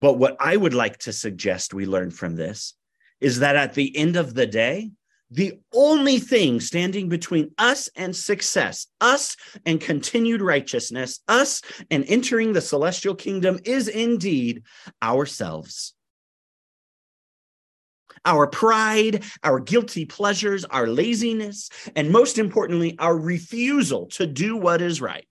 [0.00, 2.74] But what I would like to suggest we learn from this
[3.20, 4.90] is that at the end of the day,
[5.34, 11.60] the only thing standing between us and success, us and continued righteousness, us
[11.90, 14.62] and entering the celestial kingdom is indeed
[15.02, 15.94] ourselves.
[18.24, 24.80] Our pride, our guilty pleasures, our laziness, and most importantly, our refusal to do what
[24.80, 25.28] is right.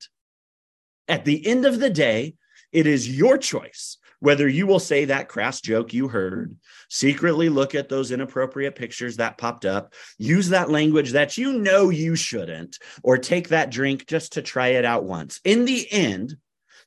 [1.07, 2.35] At the end of the day,
[2.73, 6.55] it is your choice whether you will say that crass joke you heard,
[6.89, 11.89] secretly look at those inappropriate pictures that popped up, use that language that you know
[11.89, 15.41] you shouldn't, or take that drink just to try it out once.
[15.43, 16.37] In the end,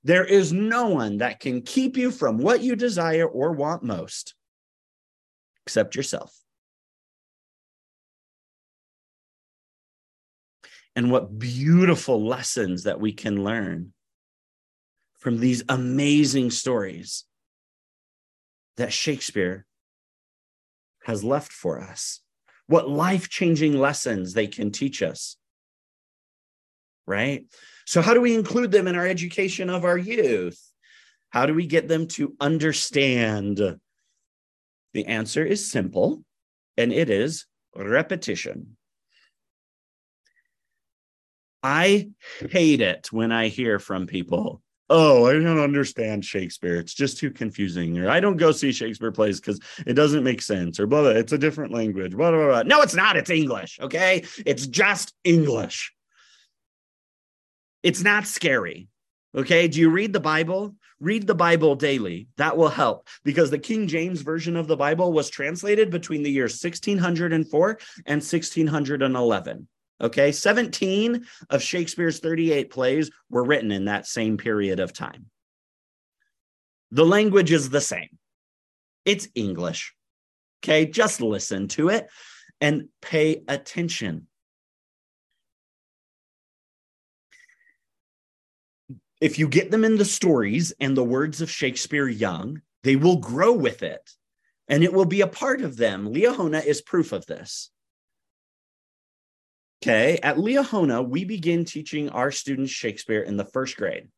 [0.02, 4.34] there is no one that can keep you from what you desire or want most
[5.66, 6.34] except yourself.
[10.94, 13.92] And what beautiful lessons that we can learn
[15.26, 17.24] from these amazing stories
[18.76, 19.66] that Shakespeare
[21.02, 22.20] has left for us.
[22.68, 25.36] What life changing lessons they can teach us.
[27.08, 27.44] Right?
[27.86, 30.60] So, how do we include them in our education of our youth?
[31.30, 33.58] How do we get them to understand?
[34.94, 36.22] The answer is simple,
[36.76, 38.76] and it is repetition.
[41.64, 42.10] I
[42.48, 46.76] hate it when I hear from people oh, I don't understand Shakespeare.
[46.76, 47.98] It's just too confusing.
[47.98, 50.78] Or I don't go see Shakespeare plays because it doesn't make sense.
[50.78, 52.16] Or blah, blah, it's a different language.
[52.16, 52.62] Blah, blah, blah.
[52.62, 53.16] No, it's not.
[53.16, 53.78] It's English.
[53.80, 54.24] Okay.
[54.44, 55.92] It's just English.
[57.82, 58.88] It's not scary.
[59.36, 59.68] Okay.
[59.68, 60.74] Do you read the Bible?
[60.98, 62.28] Read the Bible daily.
[62.36, 66.30] That will help because the King James Version of the Bible was translated between the
[66.30, 67.68] years 1604
[68.06, 69.68] and 1611.
[70.00, 75.26] Okay, 17 of Shakespeare's 38 plays were written in that same period of time.
[76.90, 78.18] The language is the same,
[79.04, 79.94] it's English.
[80.64, 82.08] Okay, just listen to it
[82.60, 84.26] and pay attention.
[89.20, 93.16] If you get them in the stories and the words of Shakespeare young, they will
[93.16, 94.10] grow with it
[94.68, 96.12] and it will be a part of them.
[96.12, 97.70] Liahona is proof of this.
[99.82, 104.08] Okay, at Liahona, we begin teaching our students Shakespeare in the first grade.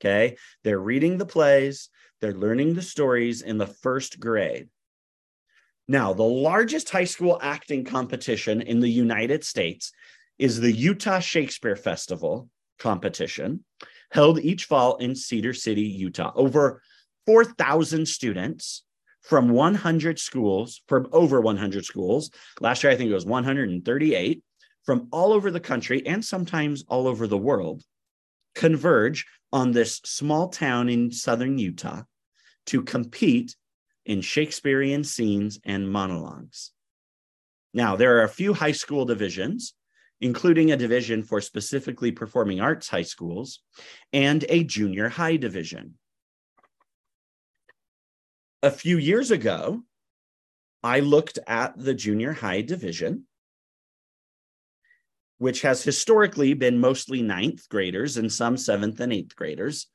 [0.00, 1.88] Okay, they're reading the plays,
[2.20, 4.68] they're learning the stories in the first grade.
[5.88, 9.92] Now, the largest high school acting competition in the United States
[10.38, 13.64] is the Utah Shakespeare Festival competition,
[14.10, 16.32] held each fall in Cedar City, Utah.
[16.34, 16.80] Over
[17.26, 18.84] 4,000 students
[19.22, 22.30] from 100 schools, from over 100 schools.
[22.60, 24.42] Last year, I think it was 138
[24.84, 27.82] from all over the country and sometimes all over the world
[28.54, 32.02] converge on this small town in southern Utah
[32.66, 33.54] to compete
[34.04, 36.72] in Shakespearean scenes and monologues.
[37.72, 39.74] Now, there are a few high school divisions,
[40.20, 43.60] including a division for specifically performing arts high schools
[44.12, 45.94] and a junior high division
[48.62, 49.82] a few years ago,
[50.82, 53.24] I looked at the junior high division,
[55.38, 59.86] which has historically been mostly ninth graders and some seventh and eighth graders.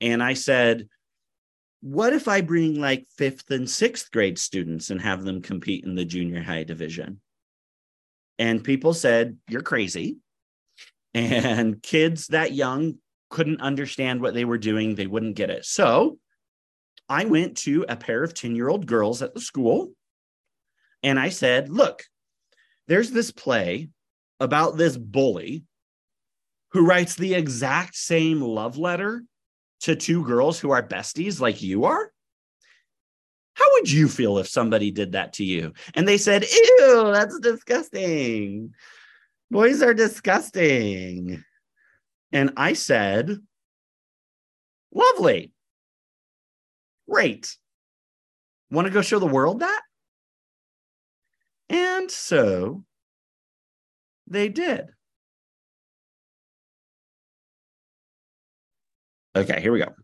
[0.00, 0.88] And I said,
[1.84, 5.94] what if I bring like fifth and sixth grade students and have them compete in
[5.94, 7.20] the junior high division?
[8.38, 10.16] And people said, You're crazy.
[11.12, 12.96] And kids that young
[13.30, 15.64] couldn't understand what they were doing, they wouldn't get it.
[15.66, 16.18] So
[17.08, 19.92] I went to a pair of 10 year old girls at the school
[21.02, 22.04] and I said, Look,
[22.88, 23.90] there's this play
[24.40, 25.64] about this bully
[26.72, 29.22] who writes the exact same love letter
[29.80, 32.10] to two girls who are besties like you are?
[33.54, 35.74] How would you feel if somebody did that to you?
[35.94, 38.74] And they said, Ew, that's disgusting.
[39.50, 41.44] Boys are disgusting.
[42.32, 43.38] And I said,
[44.92, 45.52] Lovely.
[47.08, 47.56] Great.
[48.70, 49.82] Want to go show the world that?
[51.68, 52.84] And so
[54.26, 54.86] they did.
[59.36, 60.03] Okay, here we go.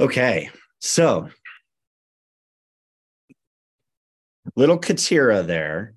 [0.00, 0.48] Okay,
[0.78, 1.28] so
[4.56, 5.94] little Katira there.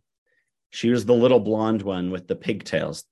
[0.71, 3.05] She was the little blonde one with the pigtails.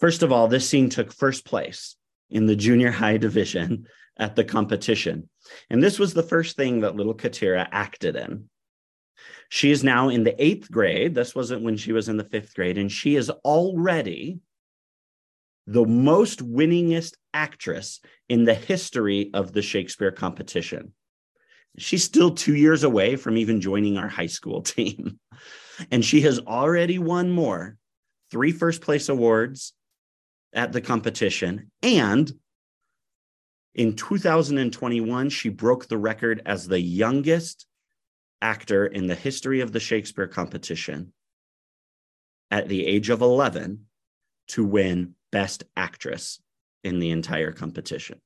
[0.00, 1.94] First of all, this scene took first place
[2.28, 3.86] in the junior high division
[4.18, 5.28] at the competition.
[5.70, 8.48] And this was the first thing that little Katira acted in.
[9.48, 11.14] She is now in the eighth grade.
[11.14, 12.78] This wasn't when she was in the fifth grade.
[12.78, 14.40] And she is already
[15.66, 20.92] the most winningest actress in the history of the Shakespeare competition.
[21.78, 25.18] She's still two years away from even joining our high school team.
[25.90, 27.76] And she has already won more
[28.30, 29.72] three first place awards
[30.52, 31.70] at the competition.
[31.82, 32.30] And
[33.74, 37.66] in 2021, she broke the record as the youngest
[38.42, 41.12] actor in the history of the Shakespeare competition
[42.50, 43.86] at the age of 11
[44.48, 46.40] to win Best Actress
[46.84, 48.20] in the entire competition.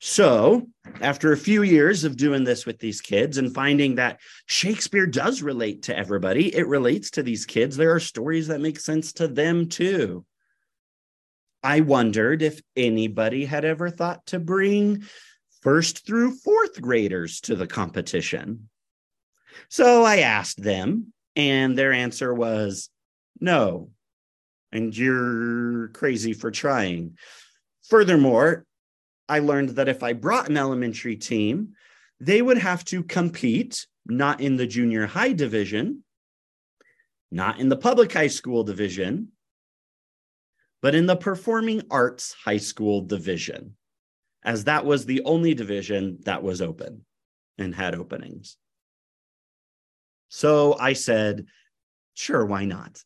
[0.00, 0.68] So,
[1.00, 5.42] after a few years of doing this with these kids and finding that Shakespeare does
[5.42, 7.76] relate to everybody, it relates to these kids.
[7.76, 10.24] There are stories that make sense to them too.
[11.62, 15.04] I wondered if anybody had ever thought to bring
[15.60, 18.70] first through fourth graders to the competition.
[19.68, 22.88] So I asked them, and their answer was
[23.40, 23.90] no.
[24.72, 27.16] And you're crazy for trying.
[27.88, 28.64] Furthermore,
[29.28, 31.74] I learned that if I brought an elementary team,
[32.20, 36.02] they would have to compete not in the junior high division,
[37.30, 39.28] not in the public high school division,
[40.80, 43.76] but in the performing arts high school division,
[44.44, 47.04] as that was the only division that was open
[47.58, 48.56] and had openings.
[50.28, 51.46] So I said,
[52.14, 53.02] sure, why not?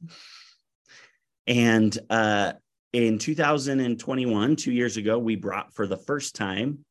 [1.47, 2.53] And uh,
[2.93, 6.85] in 2021, two years ago, we brought for the first time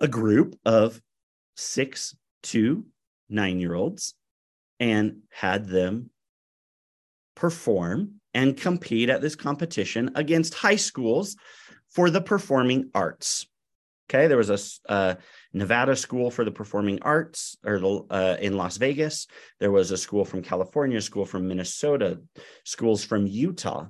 [0.00, 1.00] a group of
[1.56, 2.84] six to
[3.28, 4.14] nine year olds
[4.78, 6.10] and had them
[7.34, 11.36] perform and compete at this competition against high schools
[11.90, 13.46] for the performing arts.
[14.08, 15.14] Okay, there was a uh,
[15.52, 19.26] Nevada School for the Performing Arts, or the, uh, in Las Vegas.
[19.58, 22.20] There was a school from California, school from Minnesota,
[22.64, 23.86] schools from Utah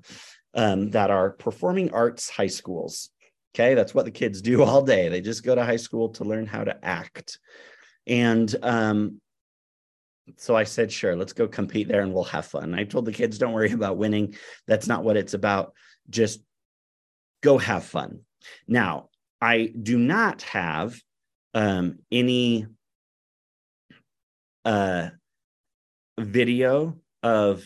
[0.55, 3.11] um, that are performing arts high schools.
[3.55, 5.09] Okay, that's what the kids do all day.
[5.09, 7.39] They just go to high school to learn how to act.
[8.07, 9.21] And um,
[10.37, 12.75] so I said, sure, let's go compete there and we'll have fun.
[12.75, 14.35] I told the kids, don't worry about winning.
[14.67, 15.75] That's not what it's about.
[16.09, 16.41] Just
[17.43, 18.21] go have fun.
[18.67, 19.09] Now,
[19.41, 21.01] I do not have
[21.55, 22.67] um, any
[24.65, 25.11] uh,
[26.19, 27.65] video of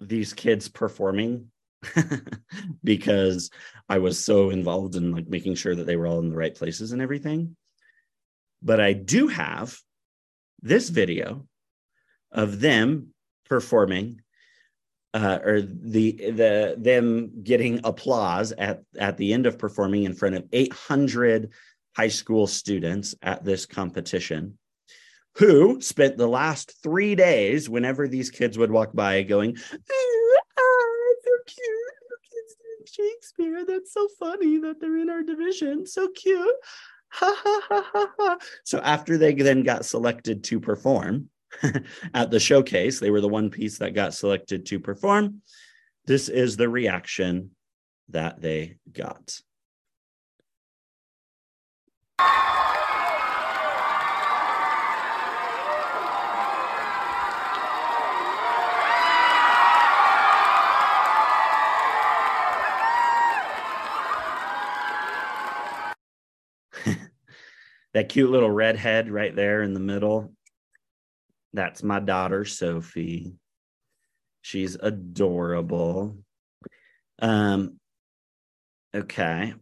[0.00, 1.50] these kids performing
[2.84, 3.50] because
[3.88, 6.54] I was so involved in like making sure that they were all in the right
[6.54, 7.56] places and everything.
[8.62, 9.76] But I do have
[10.62, 11.46] this video
[12.30, 13.08] of them
[13.48, 14.22] performing
[15.14, 20.36] uh, or the the them getting applause at at the end of performing in front
[20.36, 21.50] of 800
[21.96, 24.58] high school students at this competition
[25.36, 29.56] who spent the last three days whenever these kids would walk by going
[29.90, 36.56] oh, so cute shakespeare that's so funny that they're in our division so cute
[37.08, 41.28] ha ha ha so after they then got selected to perform
[42.14, 43.00] at the showcase.
[43.00, 45.42] They were the one piece that got selected to perform.
[46.06, 47.50] This is the reaction
[48.08, 49.40] that they got.
[67.94, 70.32] That cute little redhead right there in the middle
[71.52, 73.34] that's my daughter, Sophie.
[74.40, 76.16] She's adorable.
[77.20, 77.78] Um,
[78.94, 79.54] okay.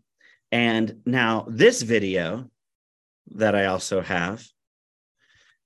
[0.52, 2.48] And now this video
[3.32, 4.44] that I also have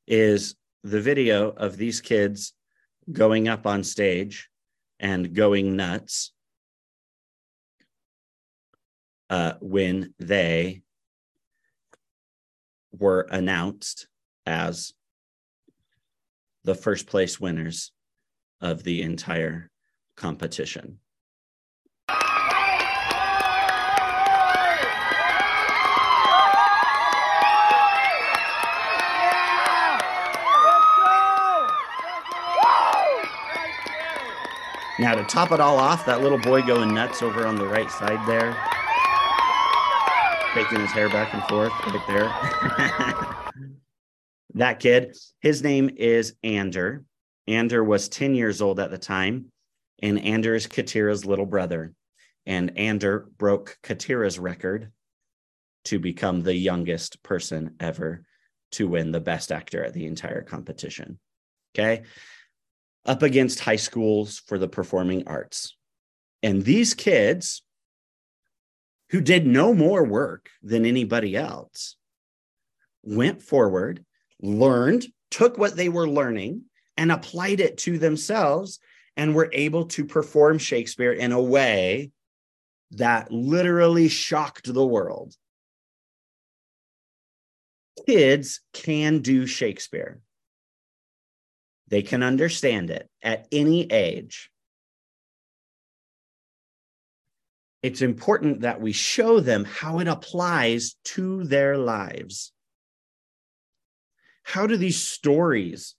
[0.06, 2.52] is the video of these kids
[3.10, 4.48] going up on stage
[4.98, 6.32] and going nuts
[9.30, 10.82] uh, when they
[12.98, 14.06] were announced
[14.46, 14.92] as
[16.64, 17.92] the first place winners
[18.60, 19.70] of the entire
[20.16, 20.98] competition.
[34.96, 37.90] Now, to top it all off, that little boy going nuts over on the right
[37.90, 38.56] side there,
[40.54, 43.52] taking his hair back and forth right there.
[44.54, 45.16] that kid.
[45.40, 47.04] His name is Ander.
[47.48, 49.46] Ander was 10 years old at the time,
[50.00, 51.92] and Ander is Katira's little brother.
[52.46, 54.92] And Ander broke Katira's record
[55.86, 58.24] to become the youngest person ever
[58.72, 61.18] to win the best actor at the entire competition.
[61.76, 62.04] Okay.
[63.04, 65.76] up against high schools for the performing arts.
[66.44, 67.63] And these kids
[69.14, 71.94] who did no more work than anybody else
[73.04, 74.04] went forward,
[74.42, 76.62] learned, took what they were learning,
[76.96, 78.80] and applied it to themselves
[79.16, 82.10] and were able to perform Shakespeare in a way
[82.90, 85.32] that literally shocked the world.
[88.04, 90.18] Kids can do Shakespeare.
[91.86, 94.50] They can understand it at any age.
[97.84, 102.50] It's important that we show them how it applies to their lives.
[104.42, 105.94] How do these stories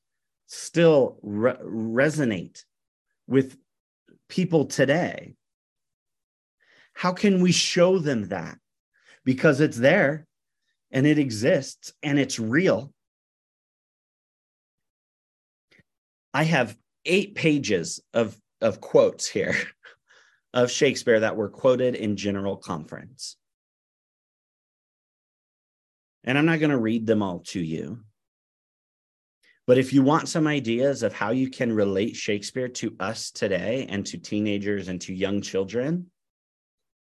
[0.48, 2.64] still re- resonate
[3.28, 3.56] with
[4.30, 5.36] people today?
[6.96, 8.58] How can we show them that?
[9.24, 10.26] Because it's there
[10.90, 12.92] and it exists and it's real.
[16.34, 16.76] I have
[17.06, 19.56] eight pages of, of quotes here
[20.56, 23.36] of Shakespeare that were quoted in General Conference.
[26.24, 28.00] And I'm not going to read them all to you.
[29.68, 33.86] But if you want some ideas of how you can relate Shakespeare to us today
[33.90, 36.08] and to teenagers and to young children,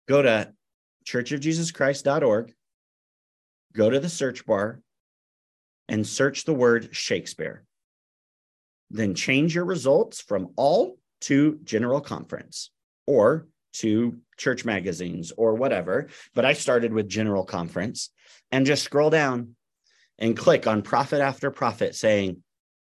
[0.08, 0.54] go to
[1.06, 2.54] churchofjesuschrist.org,
[3.74, 4.80] go to the search bar,
[5.90, 7.66] and search the word Shakespeare.
[8.90, 12.70] Then change your results from all to general conference
[13.06, 16.08] or to church magazines or whatever.
[16.34, 18.10] But I started with general conference
[18.52, 19.56] and just scroll down
[20.20, 22.44] and click on prophet after prophet saying,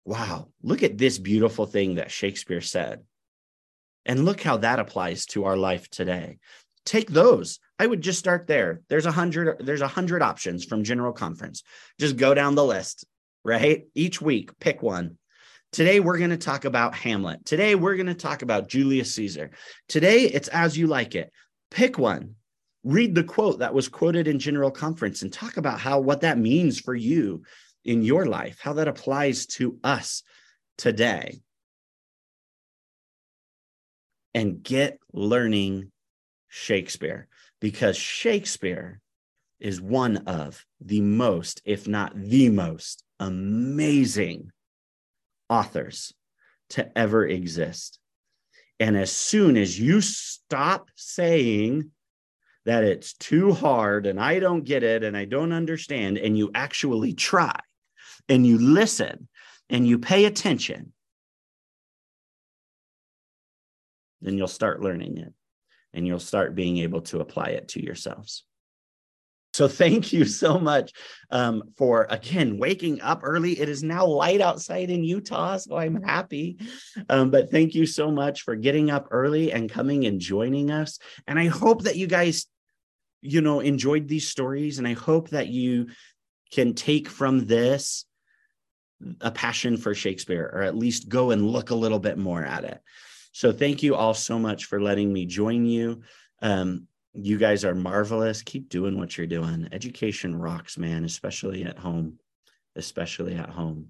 [0.04, 3.04] wow, look at this beautiful thing that Shakespeare said.
[4.06, 6.38] And look how that applies to our life today.
[6.86, 7.60] Take those.
[7.80, 8.82] I would just start there.
[8.88, 11.64] There's a hundred, there's a hundred options from general conference.
[12.00, 13.06] Just go down the list,
[13.44, 13.86] right?
[13.96, 15.18] Each week, pick one.
[15.76, 17.44] Today, we're going to talk about Hamlet.
[17.44, 19.52] Today, we're going to talk about Julius Caesar.
[19.90, 21.34] Today, it's as you like it.
[21.70, 22.36] Pick one.
[22.86, 26.38] Read the quote that was quoted in general conference and talk about how what that
[26.38, 27.44] means for you
[27.84, 30.24] in your life, how that applies to us
[30.78, 31.42] today.
[34.34, 35.92] And get learning
[36.48, 37.28] Shakespeare
[37.60, 39.02] because Shakespeare
[39.60, 44.54] is one of the most, if not the most, amazing
[45.50, 46.14] authors
[46.72, 48.00] to ever exist.
[48.80, 51.92] And as soon as you stop saying
[52.66, 56.52] that it's too hard and I don't get it and I don't understand, and you
[56.54, 57.58] actually try
[58.28, 59.28] and you listen
[59.70, 60.92] and you pay attention,
[64.22, 65.34] then you'll start learning it
[65.94, 68.44] and you'll start being able to apply it to yourselves.
[69.56, 70.92] So thank you so much
[71.32, 73.58] um, for again waking up early.
[73.58, 76.58] It is now light outside in Utah, so I'm happy.
[77.08, 81.00] Um, but thank you so much for getting up early and coming and joining us.
[81.26, 82.48] And I hope that you guys,
[83.22, 85.88] you know, enjoyed these stories, and I hope that you
[86.52, 88.06] can take from this
[89.22, 92.66] a passion for Shakespeare, or at least go and look a little bit more at
[92.66, 92.82] it.
[93.32, 96.02] So thank you all so much for letting me join you.
[96.42, 98.42] Um, you guys are marvelous.
[98.42, 99.68] Keep doing what you're doing.
[99.72, 102.20] Education rocks, man, especially at home,
[102.76, 103.88] especially at home.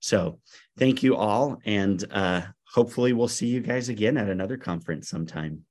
[0.00, 0.40] So
[0.78, 1.58] thank you all.
[1.64, 2.42] And uh,
[2.74, 5.62] hopefully we'll see you guys again at another conference sometime.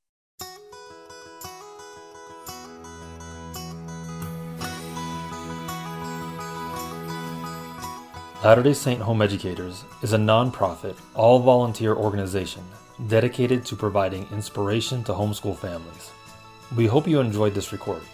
[8.43, 12.63] Latter day Saint Home Educators is a nonprofit, all volunteer organization
[13.07, 16.11] dedicated to providing inspiration to homeschool families.
[16.74, 18.07] We hope you enjoyed this recording.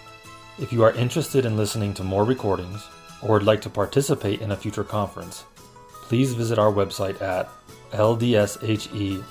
[0.59, 2.85] If you are interested in listening to more recordings
[3.21, 5.45] or would like to participate in a future conference,
[6.03, 7.49] please visit our website at
[7.91, 9.21] ldshe.org.